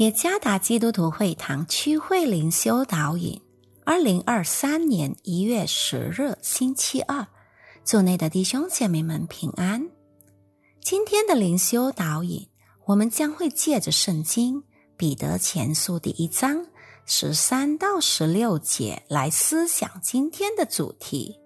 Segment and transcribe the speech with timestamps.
[0.00, 3.38] 耶加达基督徒会堂区会灵修导引，
[3.84, 7.26] 二零二三年一月十日星期二，
[7.84, 9.90] 组内的弟兄姐妹们平安。
[10.80, 12.48] 今天的灵修导引，
[12.86, 14.64] 我们将会借着圣经
[14.96, 16.66] 彼得前书第一章
[17.04, 21.38] 十三到十六节来思想今天的主题：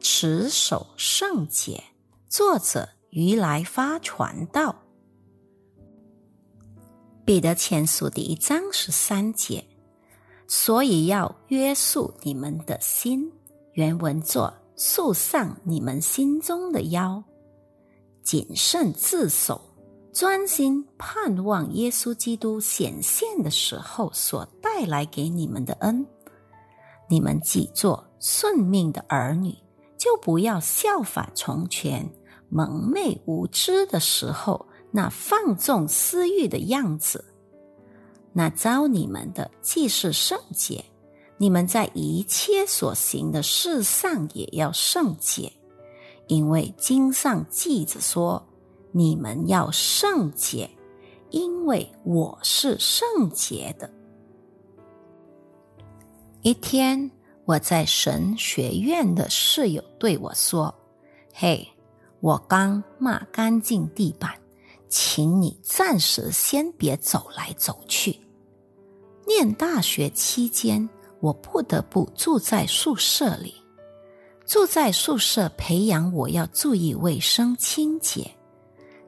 [0.00, 1.84] 持守圣洁。
[2.28, 4.74] 作者于来发传道。
[7.24, 9.64] 彼得前书第一章十三节，
[10.48, 13.30] 所以要约束你们的心。
[13.74, 17.22] 原文作束上你们心中的腰，
[18.24, 19.60] 谨慎自守，
[20.12, 26.04] 专心盼望耶稣基督显现的时候所带来给你们的恩。
[27.08, 29.56] 你们既做顺命的儿女，
[29.96, 32.04] 就不要效法从前
[32.48, 34.66] 蒙昧无知的时候。
[34.94, 37.24] 那放纵私欲的样子，
[38.32, 40.84] 那招你们的既是圣洁，
[41.38, 45.50] 你们在一切所行的事上也要圣洁，
[46.26, 48.46] 因为经上记着说
[48.92, 50.70] ：“你们要圣洁，
[51.30, 53.90] 因为我是圣洁的。”
[56.42, 57.10] 一天，
[57.46, 60.74] 我在神学院的室友对我说
[61.32, 61.66] ：“嘿，
[62.20, 64.32] 我刚抹干净地板。”
[64.92, 68.20] 请你暂时先别走来走去。
[69.26, 70.86] 念大学期间，
[71.18, 73.54] 我不得不住在宿舍里。
[74.44, 78.30] 住在宿舍，培养我要注意卫生清洁。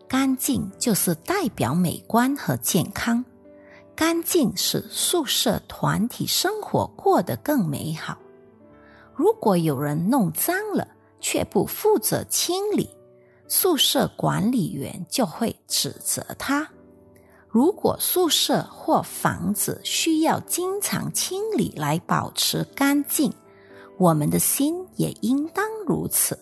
[0.08, 3.22] 干净就是代表美观和健康，
[3.94, 8.16] 干净使宿舍团体生活过得更美好。
[9.14, 10.88] 如果有人弄脏了，
[11.20, 12.88] 却不负责清理。
[13.56, 16.68] 宿舍管理员就会指责他。
[17.48, 23.32] 如果宿舍或房子需要经常清理来保持干净，
[23.96, 26.36] 我们的心也应当如此。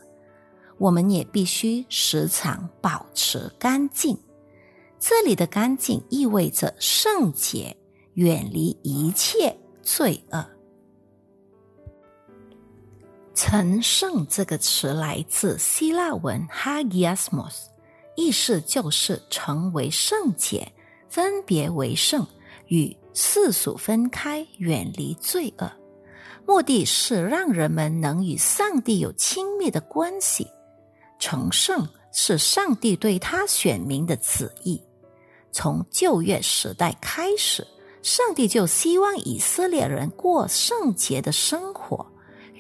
[0.78, 4.18] 我们也必须时常保持干净。
[4.98, 7.76] 这里的干净意味着圣洁，
[8.14, 10.42] 远离一切罪恶。
[13.52, 17.66] 成圣这个词来自希腊文 “hagiasmos”，
[18.16, 20.72] 意思就是成为圣洁、
[21.10, 22.26] 分别为圣、
[22.68, 25.70] 与世俗分开、远离罪恶。
[26.46, 30.48] 目的是让人们能与上帝有亲密的关系。
[31.18, 34.82] 成圣是上帝对他选民的旨意。
[35.52, 37.66] 从旧约时代开始，
[38.02, 42.06] 上帝就希望以色列人过圣洁的生活。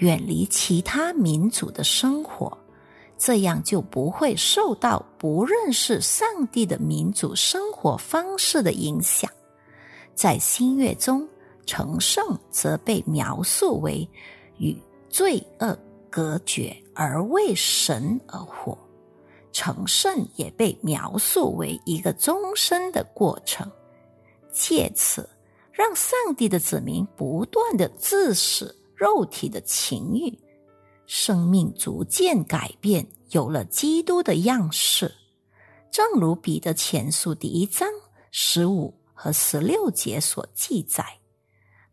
[0.02, 2.58] 远离其他民族的生活，
[3.16, 9.30] 这样就不会受到不认识上帝的民族生活方式的影响。
[10.12, 11.26] 在新月中，
[11.66, 14.06] 成圣则被描述为
[14.58, 14.76] 与
[15.08, 15.78] 罪恶
[16.10, 18.76] 隔绝而为神而活。
[19.52, 23.70] 成圣也被描述为一个终身的过程，
[24.50, 25.28] 借此
[25.70, 28.74] 让上帝的子民不断的自始。
[29.02, 30.38] 肉体的情欲，
[31.06, 35.12] 生命逐渐改变，有了基督的样式。
[35.90, 37.88] 正如彼得前书第一章
[38.30, 41.04] 十五和十六节所记载：“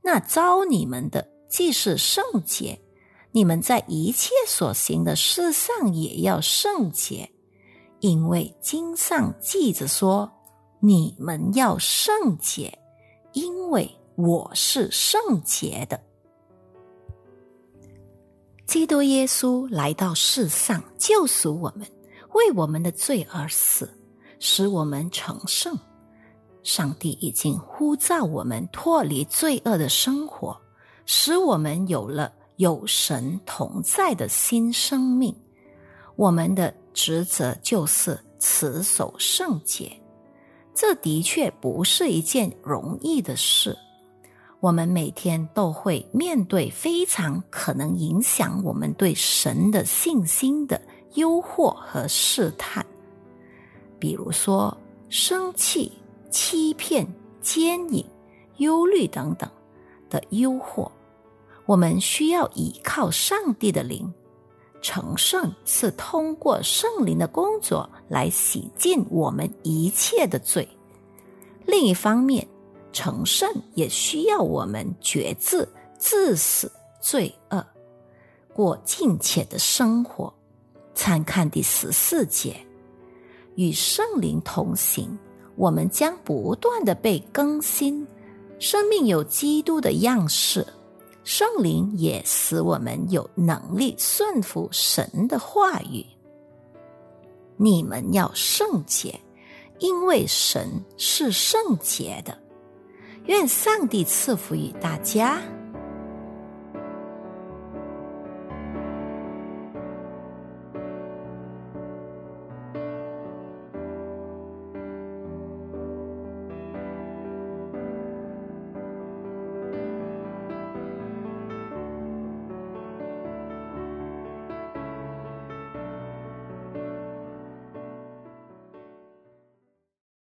[0.03, 2.79] 那招你们的既是圣洁，
[3.31, 7.27] 你们在一切所行的事上也要圣洁，
[8.01, 10.31] 因为经上记着说：
[10.79, 12.77] 你们要圣洁，
[13.33, 15.99] 因为我是圣洁的。”
[18.69, 21.87] 基督耶稣来到世上救赎我们，
[22.35, 23.89] 为我们的罪而死，
[24.37, 25.75] 使我们成圣。
[26.61, 30.55] 上帝已经呼召我们脱离罪恶的生活，
[31.07, 35.35] 使我们有了有神同在的新生命。
[36.15, 39.91] 我们的职责就是持守圣洁，
[40.75, 43.75] 这的确不是一件容易的事。
[44.59, 50.81] 我们每天都会面对非常可能影响我们对神的信心的
[51.13, 52.85] 诱惑和试探，
[53.97, 54.75] 比如说
[55.07, 55.91] 生气、
[56.29, 57.07] 欺骗、
[57.41, 58.05] 奸淫、
[58.57, 59.49] 忧虑等等
[60.09, 60.91] 的诱惑。
[61.65, 64.11] 我们需要依靠上帝的灵，
[64.81, 70.67] 成圣是通过圣灵的工作来洗净我们一切的罪。
[71.65, 72.45] 另一方面，
[72.91, 77.65] 成圣也需要我们觉知、自死罪恶，
[78.53, 80.33] 过敬虔的生活。
[80.95, 82.55] 参看第十四节，
[83.55, 85.17] 与圣灵同行，
[85.55, 88.05] 我们将不断的被更新，
[88.59, 90.65] 生命有基督的样式，
[91.23, 96.05] 圣灵也使我们有能力顺服神的话语。
[97.55, 99.17] 你们要圣洁，
[99.77, 102.37] 因为神是圣洁的。
[103.29, 105.39] 愿上帝赐福于大家。